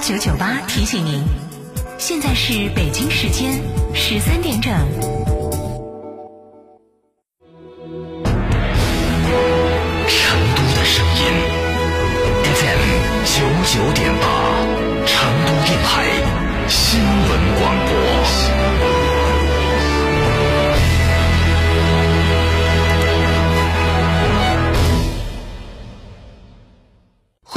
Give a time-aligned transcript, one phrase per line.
[0.00, 1.22] 九九八提醒您，
[1.98, 3.60] 现在是北京时间
[3.92, 5.27] 十三点整。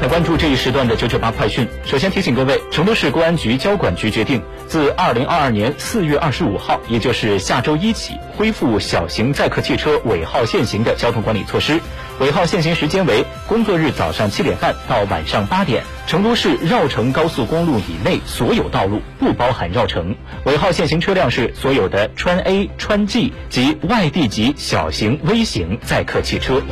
[0.00, 1.66] 来关注这一时段的九九八快讯。
[1.84, 11.80] 首先提醒各位，成都市公安局交管局决定，自二零二二年四月二十五号，也就是下周一起，恢复小型载客汽车尾号限行的交通管理措施。
[12.20, 15.82] 尾号限行时间为工作日早上七点半到晚上八点。
[16.06, 20.14] 成都市绕城高速公路以内所有道路，不包含绕城。
[20.44, 26.62] 尾号限行车辆是所有的川 A、川 G 及外地级小型微型载客汽车。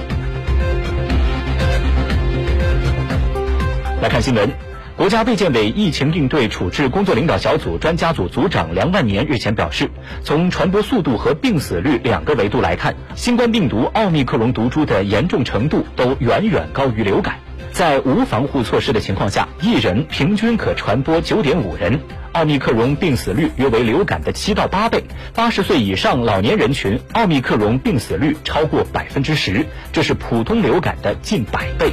[4.07, 4.53] 来看新闻，
[4.97, 9.91] 国家卫健委疫情应对处置工作领导小组专家组组长梁万年日前表示，
[10.23, 17.41] 从传播速度和病死率两个维度来看，新冠病毒奥密克戎毒株的严重程度都远远高于流感。
[17.73, 21.99] 在无防护措施的情况下，一人平均可传播九点五人，
[22.31, 25.03] 奥密克戎病死率约为流感的七到八倍。
[25.35, 31.91] 八十岁以上老年人群，奥密克戎病死率超过百分之十，这是普通流感的近百倍。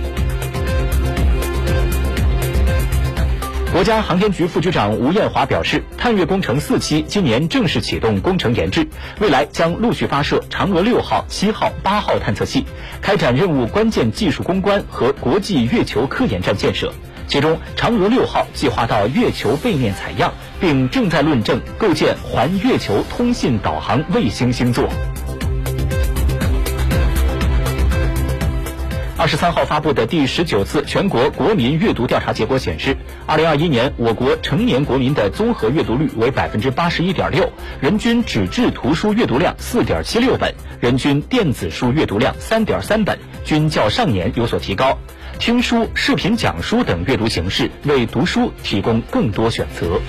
[3.73, 8.87] 国家航天局副局长吴艳华表示，探月工程四期今年正式启动工程研制，
[9.19, 12.65] 未来将陆续发射嫦娥六号、七号、八号探测器，
[13.01, 16.93] 开展任务关键技术攻关和国际月球科研站建设。
[17.27, 24.87] 其中，嫦娥六号计划到月球背面采样，并正在论证构建环月球通信导航卫星星座。
[29.23, 44.99] 二十三号发布的第十九次全国国民阅读调查结果显示，二零二一年我国成年国民的综合阅读率为百分之八十一点六，人均纸质图书阅读量四点七六本，人均电子书阅读量三点三本，均较上年有所提高。
[45.39, 50.01] 听书、视频讲书等阅读形式为读书提供更多选择。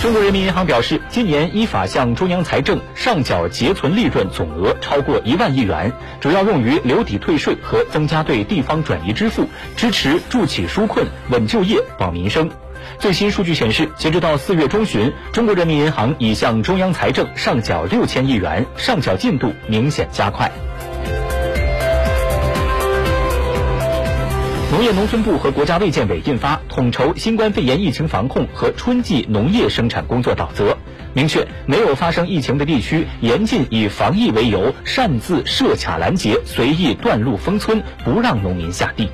[0.00, 9.46] 中国人民银行表示，今年依法向中央财政上缴结存利润总额超过一万亿元，主要用于留抵退税和增加对地方转移支付，
[9.76, 12.50] 支持助企纾困、稳就业、保民生。
[12.98, 20.50] 最新数据显示，截止到四月中旬，中国人民银行已向中央财政上缴六千亿元，上缴进度明显加快。
[24.70, 30.76] 农业农村部和国家卫健委印发统筹新冠肺炎疫情防控和春季农业生产工作导则，
[31.12, 39.10] 明确没有发生疫情的地区，严禁以防疫为由擅自设卡拦截、随意断路封村，不让农民下地。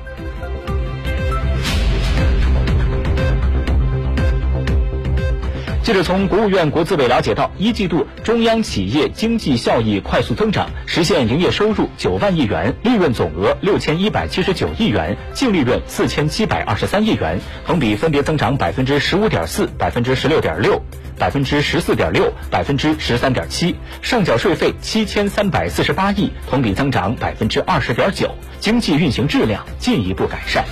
[5.87, 20.81] 记者从国务院国资委了解到，一季度中央企业经济效益快速增长，实现营业收入九万亿元，利润总额六千一百七十九亿元，净利润四千七百二十三亿元，同比分别增长百分之十五点四、百分之十六点六、
[21.17, 30.65] 百分之十四点六、百分之十三点七，上缴税费七千三百四十八亿，同比增长百分之二十点九，经济运行质量进一步改善。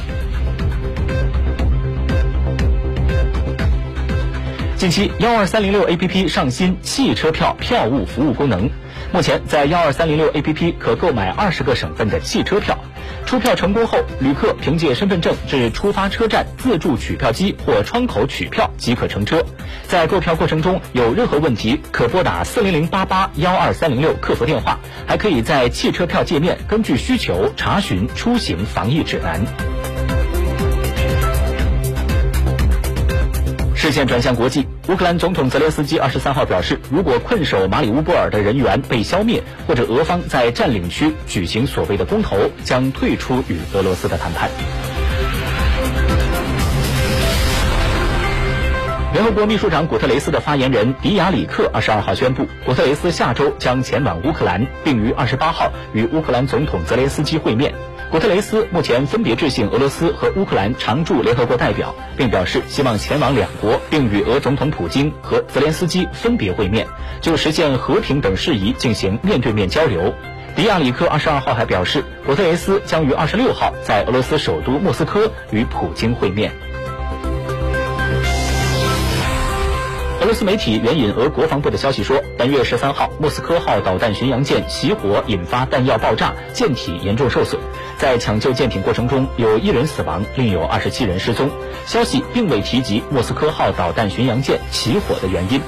[4.78, 8.70] 近期，幺二三零六 APP 上新汽车票票务服务功能。
[9.14, 12.78] 目前，在幺二三零六 APP 可购买二十个省份的汽车票。
[13.26, 19.46] 出票成功后，旅客凭借身份证至出发车站自助取票机或窗口取票即可乘车。
[19.88, 29.42] 在购票过程中有任何问题，可拨打四零零八八幺二三零六客服电话，还可以在汽车票界面根据需求查询出行防疫指南。
[33.86, 44.50] 视线转向国际，乌克兰总统泽连斯基二十三号表示，如果困守马里乌波尔的人员被消灭，或者俄方在占领区举行所谓的公投，将退出与俄罗斯的谈判。
[49.14, 57.76] 联合国秘书长古特雷斯的发言人迪亚里克二十二号宣布，古特雷斯下周将前往乌克兰，并于二十八号与乌克兰总统泽连斯基会面。
[58.16, 66.88] 古特雷斯目前分别致信俄罗斯和乌克兰常驻联合国代表，并表示希望前往两国，并与俄总统普京和泽连斯基分别会面，
[67.20, 70.14] 就实现和平等事宜进行面对面交流。
[70.56, 76.54] 迪亚里克二十二号还表示，古特雷斯将于二十六号在俄罗斯首都莫斯科与普京会面。
[80.22, 87.60] 俄罗斯媒体援引俄国防部的消息说，本月十三号，莫斯科号导弹巡洋舰起火，引发弹药爆炸，舰体严重受损。
[87.98, 91.50] 在抢救舰艇过程中，有一人死亡，另有二十七人失踪。
[91.86, 95.62] 消息并未提及莫斯科号导弹巡洋舰起火的原因。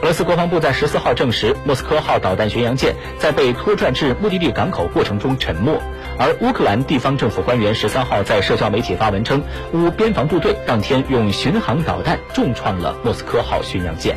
[0.00, 5.80] 俄罗斯国防部在十四号证实，莫斯科号导弹巡洋舰在被拖拽至目的地港口过程中沉没。
[6.18, 14.14] 而乌克兰地方政府官员十三号在社交媒体发文称，乌边防部队当天用巡航导弹重创了莫斯科号巡洋舰。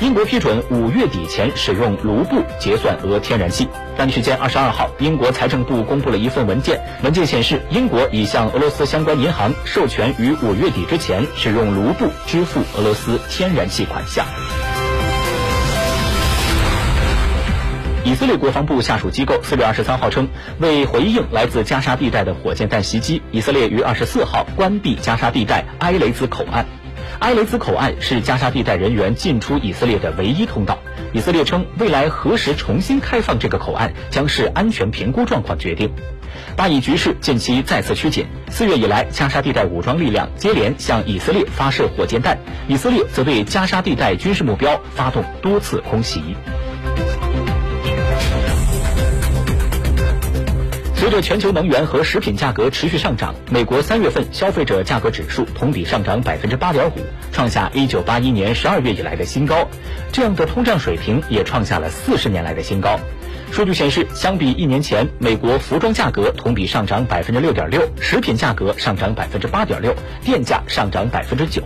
[0.00, 3.68] 英国批准五月底前使用卢布结算俄天然气。
[3.96, 14.26] 当地时间二十二号，英国财政部公布了一份文件，文件显示，英国已向俄罗斯相关银行授权于五月底之前使用卢布支付俄罗斯天然气款项。
[18.04, 26.66] 以色列国防部下属机构四月二十三号称，为回应来自加沙地带的火箭弹袭击，以色列于二十四号关闭加沙地带埃雷兹口岸。
[27.20, 30.78] 埃雷兹口岸是加沙地带人员进出以色列的唯一通道。
[31.12, 35.90] 以色列称，未来何时重新开放这个口岸，将是安全评估状况决定。
[36.56, 42.38] 巴以局势近期再次趋紧，四月以来，加沙地带武装力量接连向以色列发射火箭弹，
[42.68, 46.20] 以色列则对加沙地带军事目标发动多次空袭。
[51.04, 56.92] 随着全球能源和食品价格持续上涨，美国三月份消费者价格指数同比上涨百分之八点五，
[57.30, 59.68] 创下一九八一年十二月以来的新高。
[60.12, 62.98] 这样的通胀水平也创下了四十年来的新高。
[63.52, 71.62] 数据显示，相比一年前，美国服装价格同比上涨百分之六点六，食品价格上涨百分之八点六，电价上涨百分之九。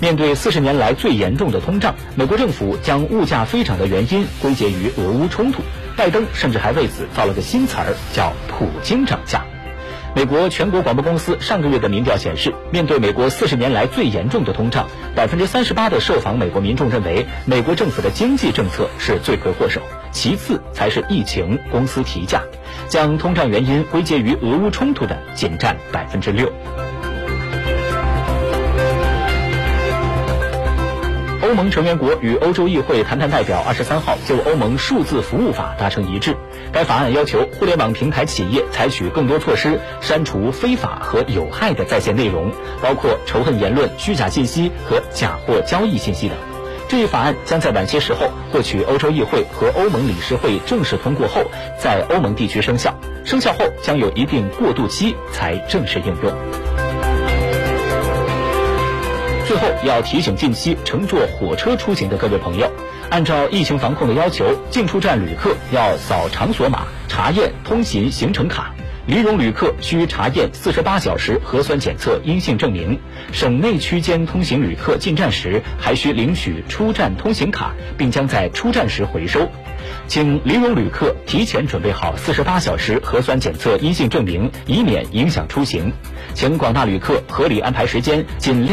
[0.00, 5.62] 面对四十年来最严重的通胀，美国政府将物价飞涨的原因归结于俄乌冲突。
[6.00, 9.44] 拜登甚至还为此造了个新词儿，叫“普京涨价”。
[10.16, 22.44] 美国全国广播公司上个月的民调显示，面对美国四十年来最严重的通胀，百分之三十八的受访美国民众认为，美国政府的经济政策是罪魁祸首，其次才是疫情、公司提价。
[22.88, 26.50] 将通胀原因归结于俄乌冲突的仅占百分之六。
[31.50, 36.36] 欧盟成员国与欧洲议会谈判代表二十三号就欧盟数字服务法达成一致。
[36.70, 46.38] 该法案要求互联网平台企业采取更多措施，删除非法和有害的在线内容，包括仇恨言论、虚假信息和假货交易信息等。
[46.86, 51.42] 这一法案将在晚些时候获取欧洲议会和欧盟理事会正式通过后，
[51.76, 52.96] 在欧盟地区生效。
[53.24, 56.79] 生效后将有一定过渡期才正式应用。
[59.50, 62.70] 最后要提醒近期乘坐火车出行的各位朋友，
[63.10, 68.72] 按照疫情防控的要求，进出站旅客要扫场所码，查验通行行程卡；
[69.08, 72.96] 离蓉旅客需查验四十八小时核酸检测阴性证明；
[73.32, 79.48] 省内区间通行旅客进站时还需领取出站通行卡，并将在出站时回收。
[80.06, 85.92] 请离蓉旅客提前准备好四十八小时核酸检测阴性证明，以免影响出行。
[86.34, 88.68] 请广大旅客合理安排时间，尽量。